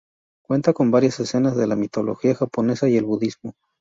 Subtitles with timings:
[0.43, 3.53] Cuenta con varias escenas de la mitología japonesa y el budismo.